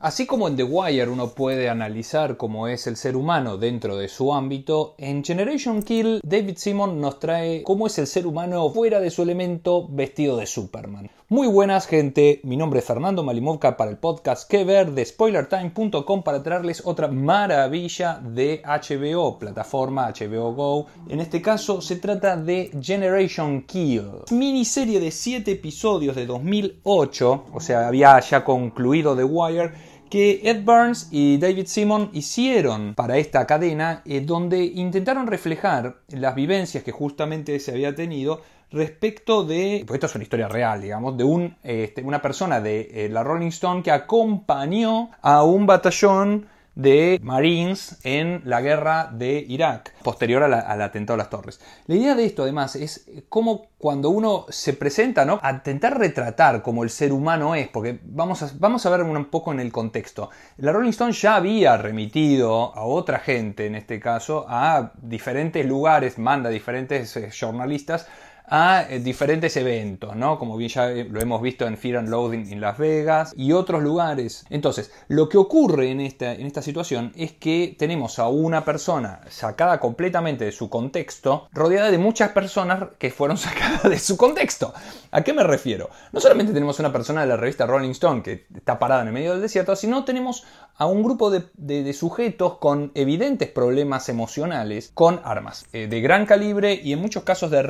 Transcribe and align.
Así 0.00 0.26
como 0.26 0.46
en 0.46 0.54
The 0.54 0.62
Wire 0.62 1.08
uno 1.08 1.30
puede 1.30 1.68
analizar 1.68 2.36
cómo 2.36 2.68
es 2.68 2.86
el 2.86 2.94
ser 2.94 3.16
humano 3.16 3.56
dentro 3.56 3.96
de 3.96 4.06
su 4.06 4.32
ámbito, 4.32 4.94
en 4.96 5.24
Generation 5.24 5.82
Kill 5.82 6.20
David 6.22 6.56
Simon 6.56 7.00
nos 7.00 7.18
trae 7.18 7.64
cómo 7.64 7.88
es 7.88 7.98
el 7.98 8.06
ser 8.06 8.24
humano 8.24 8.70
fuera 8.70 9.00
de 9.00 9.10
su 9.10 9.22
elemento 9.22 9.88
vestido 9.88 10.36
de 10.36 10.46
Superman. 10.46 11.10
Muy 11.30 11.48
buenas 11.48 11.86
gente, 11.86 12.40
mi 12.44 12.56
nombre 12.56 12.78
es 12.78 12.86
Fernando 12.86 13.24
Malimovka 13.24 13.76
para 13.76 13.90
el 13.90 13.98
podcast 13.98 14.48
Que 14.48 14.64
ver 14.64 14.92
de 14.92 15.04
SpoilerTime.com 15.04 16.22
para 16.22 16.42
traerles 16.44 16.80
otra 16.86 17.08
maravilla 17.08 18.20
de 18.22 18.62
HBO, 18.64 19.38
plataforma 19.38 20.10
HBO 20.10 20.54
Go. 20.54 20.86
En 21.08 21.20
este 21.20 21.42
caso 21.42 21.82
se 21.82 21.96
trata 21.96 22.36
de 22.36 22.70
Generation 22.80 23.62
Kill, 23.62 24.04
miniserie 24.30 25.00
de 25.00 25.10
7 25.10 25.50
episodios 25.50 26.14
de 26.14 26.24
2008, 26.24 27.44
o 27.52 27.60
sea 27.60 27.88
había 27.88 28.18
ya 28.20 28.44
concluido 28.44 29.16
The 29.16 29.24
Wire 29.24 29.87
que 30.08 30.40
Ed 30.44 30.62
Burns 30.64 31.08
y 31.10 31.38
David 31.38 31.66
Simon 31.66 32.10
hicieron 32.12 32.94
para 32.94 33.18
esta 33.18 33.46
cadena, 33.46 34.02
eh, 34.04 34.20
donde 34.20 34.64
intentaron 34.64 35.26
reflejar 35.26 35.96
las 36.08 36.34
vivencias 36.34 36.84
que 36.84 36.92
justamente 36.92 37.58
se 37.60 37.72
había 37.72 37.94
tenido 37.94 38.42
respecto 38.70 39.44
de, 39.44 39.84
pues 39.86 39.96
esto 39.96 40.06
es 40.06 40.14
una 40.14 40.24
historia 40.24 40.48
real, 40.48 40.82
digamos, 40.82 41.16
de 41.16 41.24
un, 41.24 41.56
este, 41.62 42.02
una 42.02 42.20
persona 42.20 42.60
de 42.60 42.88
eh, 42.92 43.08
la 43.08 43.24
Rolling 43.24 43.48
Stone 43.48 43.82
que 43.82 43.90
acompañó 43.90 45.10
a 45.22 45.42
un 45.44 45.66
batallón 45.66 46.46
de 46.78 47.18
Marines 47.24 47.98
en 48.04 48.40
la 48.44 48.60
guerra 48.60 49.10
de 49.12 49.44
Irak, 49.48 49.94
posterior 50.04 50.44
al 50.44 50.82
atentado 50.82 51.14
a 51.14 51.18
las 51.18 51.28
torres. 51.28 51.60
La 51.88 51.96
idea 51.96 52.14
de 52.14 52.24
esto, 52.24 52.44
además, 52.44 52.76
es 52.76 53.10
cómo 53.28 53.66
cuando 53.78 54.10
uno 54.10 54.46
se 54.48 54.74
presenta 54.74 55.24
¿no? 55.24 55.40
a 55.42 55.50
intentar 55.50 55.98
retratar 55.98 56.62
como 56.62 56.84
el 56.84 56.90
ser 56.90 57.12
humano 57.12 57.56
es, 57.56 57.66
porque 57.66 57.98
vamos 58.04 58.44
a, 58.44 58.50
vamos 58.60 58.86
a 58.86 58.90
ver 58.90 59.02
un 59.02 59.24
poco 59.24 59.50
en 59.50 59.58
el 59.58 59.72
contexto. 59.72 60.30
La 60.58 60.70
Rolling 60.72 60.90
Stone 60.90 61.12
ya 61.12 61.34
había 61.34 61.76
remitido 61.76 62.72
a 62.76 62.84
otra 62.84 63.18
gente, 63.18 63.66
en 63.66 63.74
este 63.74 63.98
caso, 63.98 64.46
a 64.48 64.92
diferentes 65.02 65.66
lugares, 65.66 66.16
manda 66.16 66.48
a 66.48 66.52
diferentes 66.52 67.16
eh, 67.16 67.30
jornalistas, 67.38 68.06
a 68.50 68.86
eh, 68.88 69.00
diferentes 69.00 69.56
eventos, 69.56 70.16
¿no? 70.16 70.38
Como 70.38 70.56
bien 70.56 70.70
ya 70.70 70.90
eh, 70.90 71.04
lo 71.04 71.20
hemos 71.20 71.42
visto 71.42 71.66
en 71.66 71.76
Fear 71.76 71.98
and 71.98 72.08
Loading 72.08 72.50
en 72.50 72.60
Las 72.60 72.78
Vegas 72.78 73.34
y 73.36 73.52
otros 73.52 73.82
lugares. 73.82 74.44
Entonces, 74.50 74.90
lo 75.08 75.28
que 75.28 75.38
ocurre 75.38 75.90
en 75.90 76.00
esta, 76.00 76.62
situación 76.62 77.12
es 77.16 77.32
que 77.32 77.76
tenemos 77.78 78.18
a 78.18 78.28
una 78.28 78.64
persona 78.64 79.20
sacada 79.28 79.78
completamente 79.78 80.44
de 80.44 80.52
su 80.52 80.68
contexto, 80.68 81.48
rodeada 81.52 81.90
de 81.90 81.98
muchas 81.98 82.30
personas 82.30 82.88
que 82.98 83.10
fueron 83.10 83.36
sacadas 83.38 83.84
de 83.84 83.98
su 83.98 84.16
contexto. 84.16 84.74
¿A 85.10 85.22
qué 85.22 85.32
me 85.32 85.44
refiero? 85.44 85.90
No 86.12 86.20
solamente 86.20 86.52
tenemos 86.52 86.78
una 86.80 86.92
persona 86.92 87.20
de 87.20 87.28
la 87.28 87.36
revista 87.36 87.66
Rolling 87.66 87.90
Stone 87.90 88.22
que 88.22 88.46
está 88.54 88.78
parada 88.78 89.02
en 89.02 89.08
el 89.08 89.14
medio 89.14 89.32
del 89.32 89.42
desierto, 89.42 89.76
sino 89.76 90.04
tenemos 90.04 90.44
a 90.76 90.86
un 90.86 91.02
grupo 91.02 91.30
de, 91.30 91.92
sujetos 91.92 92.58
con 92.58 92.92
evidentes 92.94 93.48
problemas 93.48 94.08
emocionales 94.08 94.92
con 94.94 95.20
armas 95.24 95.66
eh, 95.72 95.88
de 95.88 96.00
gran 96.00 96.26
calibre 96.26 96.74
y 96.74 96.92
en 96.92 97.00
muchos 97.00 97.24
casos 97.24 97.50
de 97.50 97.62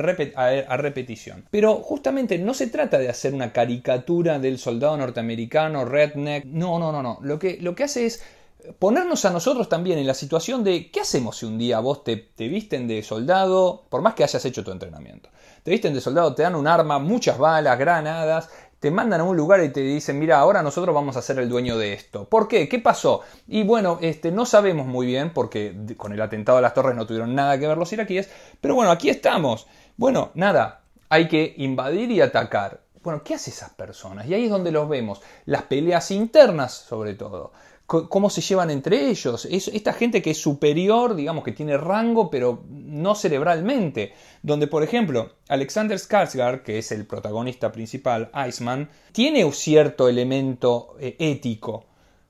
a, 0.69 0.77
repetición. 0.77 1.45
Pero 1.51 1.75
justamente 1.77 2.37
no 2.37 2.53
se 2.53 2.67
trata 2.67 2.97
de 2.97 3.09
hacer 3.09 3.33
una 3.33 3.51
caricatura 3.51 4.39
del 4.39 4.57
soldado 4.57 4.97
norteamericano, 4.97 5.85
redneck, 5.85 6.45
no, 6.45 6.79
no, 6.79 6.91
no, 6.91 7.01
no. 7.01 7.19
Lo 7.21 7.39
que, 7.39 7.57
lo 7.61 7.75
que 7.75 7.83
hace 7.83 8.05
es 8.05 8.23
ponernos 8.77 9.25
a 9.25 9.31
nosotros 9.31 9.69
también 9.69 9.99
en 9.99 10.07
la 10.07 10.13
situación 10.13 10.63
de 10.63 10.91
qué 10.91 11.01
hacemos 11.01 11.37
si 11.37 11.45
un 11.45 11.57
día 11.57 11.79
vos 11.79 12.03
te, 12.03 12.17
te, 12.17 12.47
visten 12.47 12.87
de 12.87 13.01
soldado, 13.03 13.85
por 13.89 14.01
más 14.01 14.13
que 14.13 14.23
hayas 14.23 14.43
hecho 14.45 14.63
tu 14.63 14.71
entrenamiento. 14.71 15.29
Te 15.63 15.71
visten 15.71 15.93
de 15.93 16.01
soldado, 16.01 16.35
te 16.35 16.43
dan 16.43 16.55
un 16.55 16.67
arma, 16.67 16.99
muchas 16.99 17.37
balas, 17.37 17.77
granadas, 17.77 18.49
te 18.79 18.91
mandan 18.91 19.21
a 19.21 19.23
un 19.25 19.35
lugar 19.35 19.61
y 19.63 19.69
te 19.69 19.81
dicen, 19.81 20.17
mira, 20.19 20.39
ahora 20.39 20.63
nosotros 20.63 20.95
vamos 20.95 21.17
a 21.17 21.21
ser 21.21 21.37
el 21.39 21.49
dueño 21.49 21.77
de 21.77 21.93
esto. 21.93 22.29
¿Por 22.29 22.47
qué? 22.47 22.69
¿Qué 22.69 22.79
pasó? 22.79 23.21
Y 23.47 23.63
bueno, 23.63 23.99
este, 24.01 24.31
no 24.31 24.45
sabemos 24.45 24.87
muy 24.87 25.05
bien, 25.05 25.33
porque 25.33 25.75
con 25.97 26.13
el 26.13 26.21
atentado 26.21 26.57
a 26.57 26.61
las 26.61 26.73
torres 26.73 26.95
no 26.95 27.05
tuvieron 27.05 27.35
nada 27.35 27.59
que 27.59 27.67
ver 27.67 27.77
los 27.77 27.91
iraquíes, 27.91 28.29
pero 28.61 28.75
bueno, 28.75 28.91
aquí 28.91 29.09
estamos. 29.09 29.67
Bueno, 29.99 30.31
nada, 30.33 30.85
hay 31.09 31.27
que 31.27 31.55
invadir 31.57 32.09
y 32.09 32.21
atacar. 32.21 32.85
Bueno, 33.03 33.21
¿qué 33.21 33.33
hacen 33.35 33.53
esas 33.53 33.71
personas? 33.71 34.25
Y 34.27 34.33
ahí 34.33 34.45
es 34.45 34.49
donde 34.49 34.71
los 34.71 34.87
vemos. 34.87 35.21
Las 35.43 35.63
peleas 35.63 36.09
internas, 36.11 36.73
sobre 36.73 37.15
todo 37.15 37.51
cómo 37.85 38.29
se 38.29 38.39
llevan 38.39 38.71
entre 38.71 39.09
ellos. 39.09 39.43
Es 39.43 39.67
esta 39.67 39.91
gente 39.91 40.21
que 40.21 40.31
es 40.31 40.37
superior, 40.37 41.15
digamos, 41.15 41.43
que 41.43 41.51
tiene 41.51 41.75
rango, 41.75 42.29
pero 42.29 42.63
no 42.69 43.13
cerebralmente. 43.13 44.13
Donde, 44.41 44.67
por 44.67 44.83
ejemplo, 44.83 45.33
Alexander 45.49 45.97
Skarsgård, 45.97 46.63
que 46.63 46.77
es 46.77 46.93
el 46.93 47.05
protagonista 47.05 47.73
principal, 47.73 48.31
Iceman, 48.47 48.89
tiene 49.11 49.51
cierto 49.51 50.07
elemento 50.07 50.95
eh, 51.01 51.17
ético. 51.19 51.87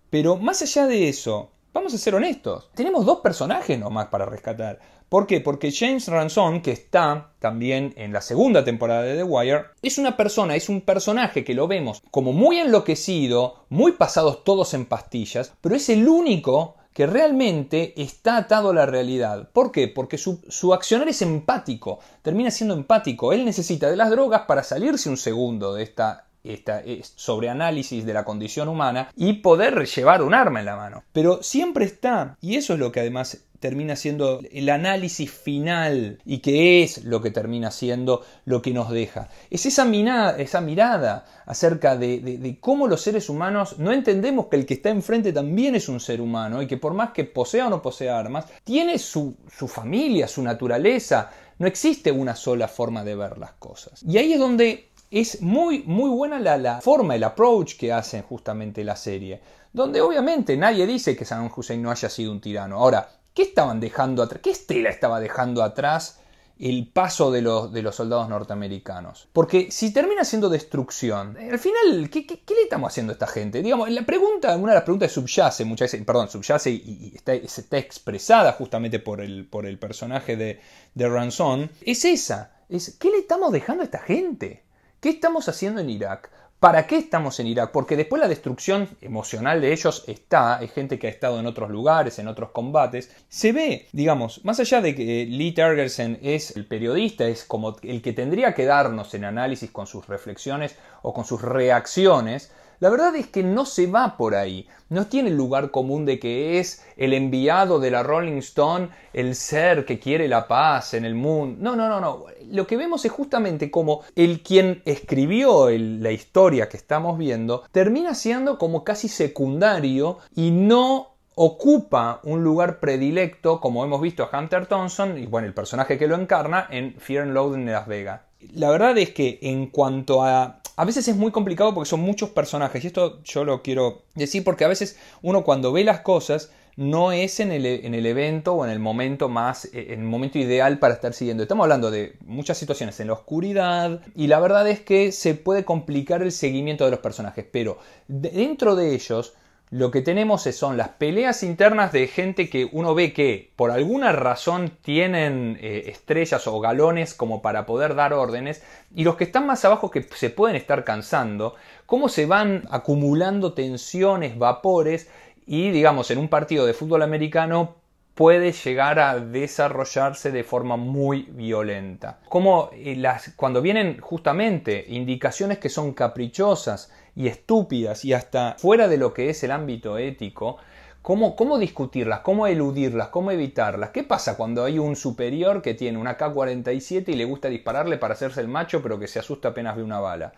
Pero 0.09 0.37
más 0.37 0.63
allá 0.63 0.87
de 0.87 1.07
eso, 1.07 1.51
vamos 1.73 1.93
a 1.93 1.97
ser 1.97 2.15
honestos, 2.15 2.69
tenemos 2.73 3.05
dos 3.05 3.19
personajes 3.19 3.77
nomás 3.79 4.07
para 4.07 4.25
rescatar. 4.25 4.79
¿Por 5.09 5.25
qué? 5.25 5.41
Porque 5.41 5.71
James 5.71 6.07
Ransom, 6.07 6.61
que 6.61 6.71
está 6.71 7.31
también 7.39 7.93
en 7.97 8.13
la 8.13 8.21
segunda 8.21 8.63
temporada 8.63 9.01
de 9.01 9.15
The 9.15 9.23
Wire, 9.23 9.65
es 9.81 9.97
una 9.97 10.15
persona, 10.15 10.55
es 10.55 10.69
un 10.69 10.81
personaje 10.81 11.43
que 11.43 11.55
lo 11.55 11.67
vemos 11.67 12.03
como 12.11 12.31
muy 12.31 12.59
enloquecido, 12.59 13.65
muy 13.69 13.93
pasados 13.93 14.43
todos 14.43 14.75
en 14.75 14.85
pastillas, 14.85 15.53
pero 15.61 15.75
es 15.75 15.89
el 15.89 16.07
único 16.07 16.75
que 16.93 17.07
realmente 17.07 17.99
está 17.99 18.37
atado 18.37 18.69
a 18.69 18.73
la 18.73 18.85
realidad. 18.85 19.49
¿Por 19.51 19.71
qué? 19.71 19.87
Porque 19.87 20.17
su, 20.17 20.41
su, 20.47 20.73
accionar 20.73 21.07
es 21.07 21.21
empático, 21.21 21.99
termina 22.21 22.51
siendo 22.51 22.75
empático. 22.75 23.33
Él 23.33 23.45
necesita 23.45 23.89
de 23.89 23.97
las 23.97 24.11
drogas 24.11 24.41
para 24.41 24.63
salirse 24.63 25.09
un 25.09 25.17
segundo 25.17 25.73
de 25.73 25.83
esta, 25.83 26.28
esta 26.43 26.81
sobreanálisis 27.15 28.05
de 28.05 28.13
la 28.13 28.25
condición 28.25 28.67
humana 28.67 29.11
y 29.15 29.33
poder 29.33 29.85
llevar 29.85 30.21
un 30.21 30.33
arma 30.33 30.59
en 30.59 30.65
la 30.65 30.75
mano. 30.75 31.03
Pero 31.11 31.43
siempre 31.43 31.85
está, 31.85 32.37
y 32.41 32.55
eso 32.55 32.73
es 32.73 32.79
lo 32.79 32.91
que 32.91 33.01
además 33.01 33.45
termina 33.59 33.95
siendo 33.95 34.39
el 34.51 34.69
análisis 34.69 35.31
final 35.31 36.19
y 36.25 36.39
que 36.39 36.83
es 36.83 37.03
lo 37.03 37.21
que 37.21 37.31
termina 37.31 37.71
siendo 37.71 38.23
lo 38.45 38.61
que 38.61 38.71
nos 38.71 38.89
deja. 38.89 39.29
Es 39.49 39.65
esa 39.65 39.85
mirada, 39.85 40.37
esa 40.37 40.61
mirada 40.61 41.25
acerca 41.45 41.97
de, 41.97 42.57
cómo 42.61 42.87
los 42.87 43.01
seres 43.01 43.29
humanos 43.29 43.77
no 43.77 43.91
entendemos 43.91 44.47
que 44.47 44.55
el 44.55 44.65
que 44.65 44.75
está 44.75 44.89
enfrente 44.89 45.33
también 45.33 45.75
es 45.75 45.89
un 45.89 45.99
ser 45.99 46.21
humano 46.21 46.61
y 46.61 46.67
que 46.67 46.77
por 46.77 46.93
más 46.93 47.11
que 47.11 47.25
posea 47.25 47.67
o 47.67 47.69
no 47.69 47.81
posea 47.81 48.17
armas, 48.17 48.45
tiene 48.63 48.97
su, 48.97 49.35
familia, 49.67 50.27
su 50.27 50.41
naturaleza. 50.41 51.29
No 51.57 51.67
existe 51.67 52.09
una 52.09 52.35
sola 52.35 52.69
forma 52.69 53.03
de 53.03 53.15
ver 53.15 53.37
las 53.37 53.51
cosas. 53.53 54.01
Y 54.03 54.17
ahí 54.17 54.31
es 54.31 54.39
donde 54.39 54.88
es 55.11 55.41
muy, 55.41 55.83
muy 55.83 56.09
buena 56.09 56.39
la, 56.39 56.57
la 56.57 56.81
forma, 56.81 57.15
el 57.15 57.23
approach 57.23 57.75
que 57.77 57.91
hacen 57.93 58.23
justamente 58.23 58.83
la 58.83 58.95
serie 58.95 59.41
donde 59.71 60.01
obviamente 60.01 60.57
nadie 60.57 60.87
dice 60.87 61.15
que 61.15 61.25
Saddam 61.25 61.51
Hussein 61.55 61.79
no 61.79 61.91
haya 61.91 62.09
sido 62.09 62.31
un 62.31 62.41
tirano. 62.41 62.77
Ahora, 62.77 63.07
¿Qué 63.33 63.43
estaban 63.43 63.79
dejando 63.79 64.23
atrás? 64.23 64.41
¿Qué 64.43 64.51
estela 64.51 64.89
estaba 64.89 65.19
dejando 65.19 65.63
atrás 65.63 66.19
el 66.57 66.89
paso 66.91 67.31
de 67.31 67.41
los, 67.41 67.71
de 67.71 67.81
los 67.81 67.95
soldados 67.95 68.27
norteamericanos? 68.27 69.29
Porque 69.31 69.71
si 69.71 69.93
termina 69.93 70.25
siendo 70.25 70.49
destrucción, 70.49 71.37
al 71.37 71.59
final, 71.59 72.09
¿qué, 72.09 72.25
le 72.27 72.63
estamos 72.63 72.91
haciendo 72.91 73.11
a 73.11 73.13
esta 73.13 73.27
gente? 73.27 73.61
Digamos, 73.61 73.89
la 73.91 74.05
pregunta, 74.05 74.57
una 74.57 74.73
de 74.73 74.75
las 74.75 74.83
preguntas 74.83 75.11
subyace 75.11 75.63
muchas 75.63 75.91
veces, 75.91 76.05
perdón, 76.05 76.29
subyace 76.29 76.71
y, 76.71 77.13
está, 77.15 77.77
expresada 77.77 78.51
justamente 78.53 78.99
por 78.99 79.21
el, 79.21 79.47
por 79.47 79.65
el 79.65 79.79
personaje 79.79 80.35
de, 80.35 80.59
de 80.95 81.07
Ransom, 81.07 81.69
es 81.81 82.03
esa. 82.03 82.51
Es, 82.67 82.97
¿Qué 82.99 83.09
le 83.09 83.19
estamos 83.19 83.51
dejando 83.51 83.83
a 83.83 83.85
esta 83.85 83.99
gente? 83.99 84.63
¿Qué 84.99 85.07
estamos 85.07 85.47
haciendo 85.47 85.79
en 85.79 85.89
Irak? 85.89 86.29
¿Para 86.59 86.85
qué 86.85 86.97
estamos 86.97 87.39
en 87.39 87.47
Irak? 87.47 87.71
Porque 87.71 87.95
después 87.95 88.19
la 88.19 88.27
destrucción 88.27 88.89
emocional 88.99 89.61
de 89.61 89.71
ellos 89.71 90.03
está, 90.07 90.57
hay 90.57 90.67
gente 90.67 90.99
que 90.99 91.07
ha 91.07 91.09
estado 91.09 91.39
en 91.39 91.47
otros 91.47 91.69
lugares, 91.69 92.19
en 92.19 92.27
otros 92.27 92.49
combates. 92.51 93.09
Se 93.29 93.53
ve, 93.53 93.87
digamos, 93.93 94.43
más 94.43 94.59
allá 94.59 94.81
de 94.81 94.93
que 94.95 95.25
Lee 95.25 95.53
Tergersen 95.53 96.19
es 96.21 96.53
el 96.57 96.65
periodista, 96.65 97.25
es 97.27 97.45
como 97.45 97.77
el 97.81 98.01
que 98.01 98.11
tendría 98.11 98.53
que 98.53 98.65
darnos 98.65 99.13
en 99.13 99.23
análisis 99.23 99.71
con 99.71 99.87
sus 99.87 100.05
reflexiones 100.05 100.75
o 101.01 101.13
con 101.13 101.23
sus 101.23 101.41
reacciones, 101.41 102.51
la 102.79 102.89
verdad 102.89 103.15
es 103.15 103.27
que 103.27 103.43
no 103.43 103.65
se 103.65 103.87
va 103.87 104.15
por 104.17 104.35
ahí, 104.35 104.67
no 104.89 105.07
tiene 105.07 105.29
el 105.29 105.35
lugar 105.35 105.71
común 105.71 106.05
de 106.05 106.19
que 106.19 106.59
es 106.59 106.83
el 106.97 107.13
enviado 107.13 107.79
de 107.79 107.91
la 107.91 108.03
Rolling 108.03 108.37
Stone, 108.37 108.89
el 109.13 109.35
ser 109.35 109.85
que 109.85 109.99
quiere 109.99 110.27
la 110.27 110.47
paz 110.47 110.93
en 110.93 111.05
el 111.05 111.15
mundo. 111.15 111.57
No, 111.61 111.75
no, 111.75 111.89
no, 111.89 111.99
no. 111.99 112.25
Lo 112.51 112.65
que 112.65 112.77
vemos 112.77 113.05
es 113.05 113.11
justamente 113.11 113.69
como 113.69 114.03
el 114.15 114.41
quien 114.41 114.81
escribió 114.85 115.69
la 115.69 116.11
historia 116.11 116.69
que 116.69 116.77
estamos 116.77 117.17
viendo 117.17 117.63
termina 117.71 118.15
siendo 118.15 118.57
como 118.57 118.83
casi 118.83 119.07
secundario 119.07 120.19
y 120.35 120.51
no 120.51 121.09
ocupa 121.35 122.19
un 122.23 122.43
lugar 122.43 122.79
predilecto, 122.79 123.61
como 123.61 123.85
hemos 123.85 124.01
visto 124.01 124.23
a 124.23 124.37
Hunter 124.37 124.65
Thompson, 124.65 125.17
y 125.17 125.25
bueno, 125.25 125.47
el 125.47 125.53
personaje 125.53 125.97
que 125.97 126.07
lo 126.07 126.15
encarna 126.15 126.67
en 126.69 126.95
Fear 126.95 127.23
and 127.23 127.33
Loathing 127.33 127.65
de 127.65 127.71
Las 127.71 127.87
Vegas. 127.87 128.21
La 128.53 128.69
verdad 128.69 128.97
es 128.97 129.11
que 129.11 129.39
en 129.41 129.67
cuanto 129.67 130.23
a 130.23 130.59
a 130.79 130.85
veces 130.85 131.09
es 131.09 131.17
muy 131.17 131.29
complicado 131.31 131.73
porque 131.73 131.89
son 131.89 131.99
muchos 131.99 132.29
personajes 132.29 132.81
y 132.81 132.87
esto 132.87 133.21
yo 133.23 133.43
lo 133.43 133.61
quiero 133.61 134.03
decir 134.15 134.45
porque 134.45 134.63
a 134.63 134.69
veces 134.69 134.97
uno 135.21 135.43
cuando 135.43 135.73
ve 135.73 135.83
las 135.83 135.99
cosas 135.99 136.51
no 136.77 137.11
es 137.11 137.41
en 137.41 137.51
el, 137.51 137.65
en 137.65 137.93
el 137.93 138.05
evento 138.05 138.53
o 138.53 138.63
en 138.63 138.71
el 138.71 138.79
momento 138.79 139.27
más, 139.27 139.65
eh, 139.65 139.87
en 139.89 139.99
el 139.99 140.05
momento 140.05 140.39
ideal 140.39 140.79
para 140.79 140.93
estar 140.93 141.13
siguiendo. 141.13 141.43
Estamos 141.43 141.65
hablando 141.65 141.91
de 141.91 142.15
muchas 142.25 142.57
situaciones 142.57 142.97
en 143.01 143.07
la 143.07 143.13
oscuridad 143.13 143.99
y 144.15 144.27
la 144.27 144.39
verdad 144.39 144.69
es 144.69 144.79
que 144.79 145.11
se 145.11 145.35
puede 145.35 145.65
complicar 145.65 146.21
el 146.21 146.31
seguimiento 146.31 146.85
de 146.85 146.91
los 146.91 147.01
personajes, 147.01 147.45
pero 147.51 147.79
dentro 148.07 148.77
de 148.77 148.95
ellos 148.95 149.33
lo 149.71 149.91
que 149.91 150.01
tenemos 150.01 150.41
son 150.41 150.77
las 150.77 150.89
peleas 150.89 151.43
internas 151.43 151.91
de 151.91 152.07
gente 152.07 152.49
que 152.49 152.67
uno 152.71 152.95
ve 152.95 153.13
que 153.13 153.51
por 153.55 153.69
alguna 153.69 154.11
razón 154.11 154.71
tienen 154.81 155.59
eh, 155.61 155.83
estrellas 155.87 156.47
o 156.47 156.59
galones 156.59 157.13
como 157.13 157.43
para 157.43 157.67
poder 157.67 157.93
dar 157.93 158.13
órdenes 158.13 158.63
y 158.95 159.03
los 159.03 159.15
que 159.15 159.25
están 159.25 159.45
más 159.45 159.63
abajo 159.65 159.91
que 159.91 160.01
se 160.01 160.31
pueden 160.31 160.55
estar 160.55 160.83
cansando, 160.83 161.53
cómo 161.85 162.09
se 162.09 162.25
van 162.25 162.67
acumulando 162.71 163.53
tensiones, 163.53 164.39
vapores 164.39 165.07
y 165.45 165.69
digamos 165.69 166.09
en 166.09 166.17
un 166.17 166.29
partido 166.29 166.65
de 166.65 166.73
fútbol 166.73 167.03
americano 167.03 167.75
puede 168.19 168.51
llegar 168.51 168.99
a 168.99 169.17
desarrollarse 169.17 170.33
de 170.33 170.43
forma 170.43 170.75
muy 170.75 171.21
violenta. 171.31 172.19
Como 172.27 172.69
eh, 172.73 172.97
las, 172.97 173.31
cuando 173.37 173.61
vienen 173.61 174.01
justamente 174.01 174.83
indicaciones 174.89 175.57
que 175.57 175.69
son 175.69 175.93
caprichosas 175.93 176.91
y 177.15 177.27
estúpidas 177.27 178.03
y 178.03 178.11
hasta 178.11 178.57
fuera 178.57 178.89
de 178.89 178.97
lo 178.97 179.13
que 179.13 179.29
es 179.29 179.41
el 179.45 179.51
ámbito 179.51 179.97
ético, 179.97 180.57
¿Cómo, 181.01 181.37
¿Cómo, 181.37 181.57
discutirlas? 181.57 182.19
¿Cómo 182.19 182.45
eludirlas? 182.45 183.07
¿Cómo 183.07 183.31
evitarlas? 183.31 183.91
¿Qué 183.91 184.03
pasa 184.03 184.35
cuando 184.35 184.65
hay 184.65 184.79
un 184.79 184.97
superior 184.97 185.61
que 185.61 185.73
tiene 185.73 185.97
una 185.97 186.17
K-47 186.17 187.07
y 187.07 187.13
le 187.13 187.23
gusta 187.23 187.47
dispararle 187.47 187.97
para 187.97 188.15
hacerse 188.15 188.41
el 188.41 188.49
macho 188.49 188.83
pero 188.83 188.99
que 188.99 189.07
se 189.07 189.19
asusta 189.19 189.47
apenas 189.47 189.77
ve 189.77 189.83
una 189.83 190.01
bala? 190.01 190.33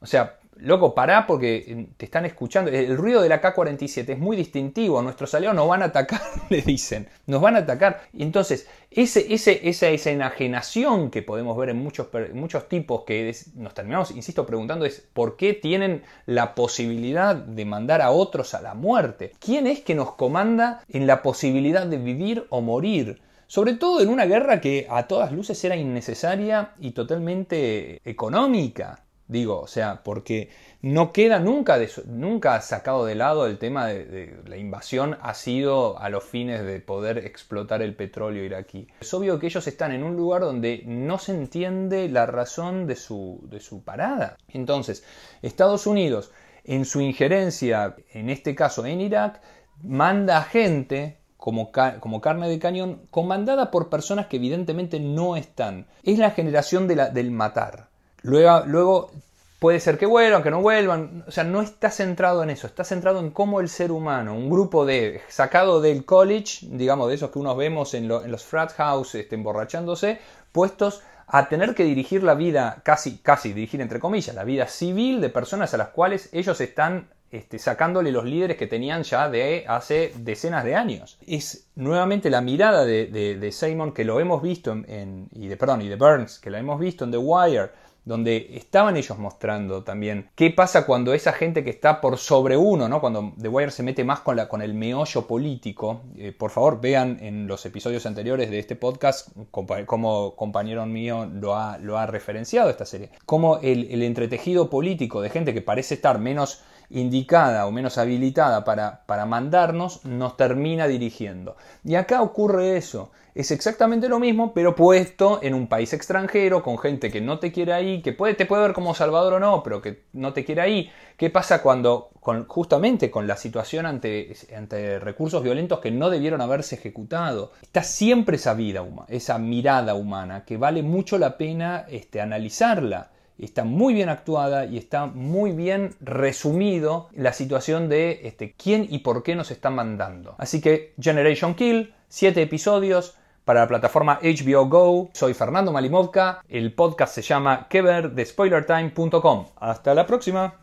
O 0.00 0.06
sea, 0.06 0.40
loco, 0.62 0.94
pará 0.94 1.26
porque 1.26 1.56
eh, 1.56 1.86
te 1.96 2.04
están 2.04 2.24
escuchando. 2.24 2.70
El 2.70 2.96
ruido 2.96 3.20
de 3.20 3.28
la 3.28 3.40
K-47 3.40 4.08
es 4.10 4.18
muy 4.18 4.36
distintivo. 4.36 5.02
Nuestros 5.02 5.34
aliados 5.34 5.56
nos 5.56 5.68
van 5.68 5.82
a 5.82 5.86
atacar, 5.86 6.20
le 6.50 6.62
dicen. 6.62 7.08
Nos 7.26 7.40
van 7.40 7.56
a 7.56 7.60
atacar. 7.60 8.02
Entonces, 8.16 8.68
ese, 8.90 9.32
esa, 9.32 9.88
esa 9.88 10.10
enajenación 10.10 11.10
que 11.10 11.22
podemos 11.22 11.56
ver 11.56 11.70
en 11.70 11.78
muchos, 11.78 12.08
muchos 12.32 12.68
tipos 12.68 13.04
que 13.04 13.34
nos 13.54 13.74
terminamos, 13.74 14.10
insisto, 14.12 14.46
preguntando 14.46 14.84
es 14.84 15.06
¿por 15.12 15.36
qué 15.36 15.54
tienen 15.54 16.02
la 16.26 16.54
posibilidad 16.54 17.34
de 17.34 17.64
mandar 17.64 18.00
a 18.00 18.10
otros 18.10 18.54
a 18.54 18.62
la 18.62 18.74
muerte? 18.74 19.32
¿Quién 19.38 19.66
es 19.66 19.80
que 19.80 19.94
nos 19.94 20.14
comanda 20.14 20.82
en 20.88 21.06
la 21.06 21.22
posibilidad 21.22 21.86
de 21.86 21.98
vivir 21.98 22.46
o 22.50 22.60
morir? 22.60 23.20
Sobre 23.46 23.74
todo 23.74 24.00
en 24.00 24.08
una 24.08 24.24
guerra 24.24 24.62
que 24.62 24.86
a 24.88 25.06
todas 25.06 25.30
luces 25.30 25.62
era 25.62 25.76
innecesaria 25.76 26.72
y 26.80 26.92
totalmente 26.92 28.00
económica. 28.02 29.04
Digo, 29.32 29.60
o 29.60 29.66
sea, 29.66 30.02
porque 30.04 30.50
no 30.82 31.10
queda 31.10 31.38
nunca, 31.38 31.78
de, 31.78 31.90
nunca 32.04 32.60
sacado 32.60 33.06
de 33.06 33.14
lado 33.14 33.46
el 33.46 33.56
tema 33.56 33.86
de, 33.86 34.36
la 34.46 34.58
invasión 34.58 35.16
ha 35.22 35.32
sido 35.32 35.98
a 35.98 36.10
los 36.10 36.22
fines 36.22 36.62
de 36.64 36.80
poder 36.80 37.16
explotar 37.18 37.80
el 37.80 37.94
petróleo 37.94 38.44
iraquí. 38.44 38.88
Es 39.00 39.14
obvio 39.14 39.38
que 39.38 39.46
ellos 39.46 39.66
están 39.66 39.92
en 39.92 40.02
un 40.02 40.16
lugar 40.16 40.42
donde 40.42 40.82
no 40.84 41.18
se 41.18 41.32
entiende 41.32 42.10
la 42.10 42.26
razón 42.26 42.86
de 42.86 42.96
su, 42.96 43.40
de 43.44 43.60
su 43.60 43.82
parada. 43.82 44.36
Entonces, 44.48 45.02
Estados 45.40 45.86
Unidos, 45.86 46.30
en 46.64 46.84
su 46.84 47.00
injerencia, 47.00 47.96
en 48.12 48.28
este 48.28 48.54
caso 48.54 48.84
en 48.84 49.00
Irak, 49.00 49.40
manda 49.82 50.42
gente 50.42 51.22
como, 51.38 51.72
como, 51.72 52.20
carne 52.20 52.48
de 52.48 52.58
cañón, 52.58 53.06
comandada 53.10 53.70
por 53.70 53.88
personas 53.88 54.26
que 54.26 54.36
evidentemente 54.36 55.00
no 55.00 55.36
están. 55.36 55.86
Es 56.02 56.18
la 56.18 56.32
generación 56.32 56.86
de 56.86 56.96
la, 56.96 57.08
del 57.08 57.30
matar. 57.30 57.91
Luego, 58.22 59.10
puede 59.58 59.80
ser 59.80 59.98
que 59.98 60.06
vuelvan, 60.06 60.42
que 60.42 60.50
no 60.50 60.60
vuelvan. 60.60 61.24
O 61.26 61.30
sea, 61.30 61.44
no 61.44 61.60
está 61.60 61.90
centrado 61.90 62.42
en 62.42 62.50
eso, 62.50 62.66
está 62.66 62.84
centrado 62.84 63.20
en 63.20 63.30
cómo 63.30 63.60
el 63.60 63.68
ser 63.68 63.92
humano, 63.92 64.34
un 64.34 64.50
grupo 64.50 64.84
de 64.84 65.20
sacado 65.28 65.80
del 65.80 66.04
college, 66.04 66.66
digamos, 66.68 67.08
de 67.08 67.14
esos 67.14 67.30
que 67.30 67.38
unos 67.38 67.56
vemos 67.56 67.94
en, 67.94 68.08
los 68.08 68.44
frat 68.44 68.72
house 68.72 69.14
este, 69.14 69.34
emborrachándose, 69.34 70.20
puestos 70.52 71.02
a 71.26 71.48
tener 71.48 71.74
que 71.74 71.84
dirigir 71.84 72.22
la 72.22 72.34
vida, 72.34 72.82
casi, 72.84 73.18
casi 73.18 73.52
dirigir 73.52 73.80
entre 73.80 74.00
comillas, 74.00 74.34
la 74.34 74.44
vida 74.44 74.66
civil 74.66 75.20
de 75.20 75.30
personas 75.30 75.72
a 75.72 75.78
las 75.78 75.88
cuales 75.88 76.28
ellos 76.32 76.60
están 76.60 77.08
este, 77.32 77.58
sacándole 77.58 78.12
los 78.12 78.26
líderes 78.26 78.58
que 78.58 78.66
tenían 78.66 79.04
ya 79.04 79.30
de 79.30 79.64
hace 79.66 80.12
decenas 80.18 80.64
de 80.64 80.74
años. 80.74 81.18
Es 81.26 81.68
nuevamente 81.76 82.28
la 82.28 82.42
mirada 82.42 82.84
de, 82.84 83.50
Simon 83.50 83.92
que 83.92 84.04
lo 84.04 84.20
hemos 84.20 84.42
visto 84.42 84.72
en, 84.72 85.28
y 85.32 85.46
de 85.46 85.56
perdón 85.56 85.80
y 85.80 85.88
de 85.88 85.96
Burns 85.96 86.38
que 86.38 86.50
lo 86.50 86.58
hemos 86.58 86.78
visto 86.78 87.04
en 87.04 87.10
The 87.10 87.16
Wire 87.16 87.70
donde 88.04 88.50
estaban 88.54 88.96
ellos 88.96 89.18
mostrando 89.18 89.84
también 89.84 90.30
qué 90.34 90.50
pasa 90.50 90.86
cuando 90.86 91.14
esa 91.14 91.32
gente 91.32 91.62
que 91.62 91.70
está 91.70 92.00
por 92.00 92.18
sobre 92.18 92.56
uno, 92.56 92.88
¿no? 92.88 93.00
cuando 93.00 93.32
The 93.40 93.48
Wire 93.48 93.70
se 93.70 93.82
mete 93.82 94.04
más 94.04 94.20
con, 94.20 94.36
la, 94.36 94.48
con 94.48 94.62
el 94.62 94.74
meollo 94.74 95.26
político, 95.26 96.02
eh, 96.16 96.32
por 96.32 96.50
favor 96.50 96.80
vean 96.80 97.18
en 97.20 97.46
los 97.46 97.64
episodios 97.66 98.06
anteriores 98.06 98.50
de 98.50 98.58
este 98.58 98.76
podcast 98.76 99.28
como 99.50 100.34
compañero 100.36 100.84
mío 100.86 101.28
lo 101.32 101.56
ha, 101.56 101.78
lo 101.78 101.98
ha 101.98 102.06
referenciado 102.06 102.70
esta 102.70 102.86
serie, 102.86 103.10
como 103.26 103.58
el, 103.58 103.88
el 103.90 104.02
entretejido 104.02 104.68
político 104.68 105.20
de 105.20 105.30
gente 105.30 105.54
que 105.54 105.62
parece 105.62 105.94
estar 105.94 106.18
menos 106.18 106.62
indicada 106.92 107.66
o 107.66 107.72
menos 107.72 107.98
habilitada 107.98 108.64
para, 108.64 109.04
para 109.06 109.26
mandarnos, 109.26 110.04
nos 110.04 110.36
termina 110.36 110.86
dirigiendo. 110.86 111.56
Y 111.84 111.94
acá 111.94 112.22
ocurre 112.22 112.76
eso. 112.76 113.10
Es 113.34 113.50
exactamente 113.50 114.10
lo 114.10 114.18
mismo, 114.18 114.52
pero 114.52 114.76
puesto 114.76 115.40
en 115.42 115.54
un 115.54 115.66
país 115.66 115.94
extranjero, 115.94 116.62
con 116.62 116.78
gente 116.78 117.10
que 117.10 117.22
no 117.22 117.38
te 117.38 117.50
quiere 117.50 117.72
ahí, 117.72 118.02
que 118.02 118.12
puede, 118.12 118.34
te 118.34 118.44
puede 118.44 118.62
ver 118.62 118.74
como 118.74 118.94
Salvador 118.94 119.34
o 119.34 119.40
no, 119.40 119.62
pero 119.62 119.80
que 119.80 120.04
no 120.12 120.34
te 120.34 120.44
quiere 120.44 120.60
ahí. 120.60 120.90
¿Qué 121.16 121.30
pasa 121.30 121.62
cuando, 121.62 122.10
justamente 122.46 123.10
con 123.10 123.26
la 123.26 123.38
situación 123.38 123.86
ante, 123.86 124.36
ante 124.54 124.98
recursos 124.98 125.42
violentos 125.42 125.78
que 125.78 125.90
no 125.90 126.10
debieron 126.10 126.42
haberse 126.42 126.74
ejecutado? 126.74 127.52
Está 127.62 127.82
siempre 127.82 128.36
esa 128.36 128.52
vida, 128.52 128.84
esa 129.08 129.38
mirada 129.38 129.94
humana, 129.94 130.44
que 130.44 130.58
vale 130.58 130.82
mucho 130.82 131.16
la 131.16 131.38
pena 131.38 131.86
este, 131.88 132.20
analizarla 132.20 133.12
está 133.44 133.64
muy 133.64 133.94
bien 133.94 134.08
actuada 134.08 134.66
y 134.66 134.78
está 134.78 135.06
muy 135.06 135.52
bien 135.52 135.94
resumido 136.00 137.08
la 137.12 137.32
situación 137.32 137.88
de 137.88 138.20
este, 138.24 138.54
quién 138.56 138.86
y 138.88 138.98
por 138.98 139.22
qué 139.22 139.34
nos 139.34 139.50
están 139.50 139.74
mandando. 139.74 140.34
Así 140.38 140.60
que 140.60 140.94
Generation 141.00 141.54
Kill, 141.54 141.94
7 142.08 142.42
episodios 142.42 143.16
para 143.44 143.60
la 143.60 143.68
plataforma 143.68 144.20
HBO 144.22 144.66
Go. 144.66 145.10
Soy 145.14 145.34
Fernando 145.34 145.72
Malimovka, 145.72 146.42
el 146.48 146.72
podcast 146.74 147.14
se 147.14 147.22
llama 147.22 147.66
Que 147.68 147.82
ver 147.82 148.12
de 148.12 148.24
SpoilerTime.com. 148.24 149.46
Hasta 149.56 149.94
la 149.94 150.06
próxima. 150.06 150.54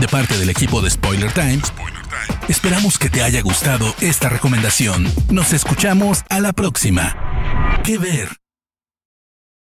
De 0.00 0.08
parte 0.08 0.36
del 0.38 0.50
equipo 0.50 0.80
de 0.80 0.90
Spoiler 0.90 1.32
Times, 1.32 1.72
esperamos 2.48 2.98
que 2.98 3.10
te 3.10 3.22
haya 3.22 3.42
gustado 3.42 3.86
esta 4.00 4.28
recomendación. 4.30 5.04
Nos 5.30 5.52
escuchamos 5.52 6.24
a 6.30 6.40
la 6.40 6.52
próxima. 6.52 7.14
Que 7.84 7.98
ver. 7.98 8.28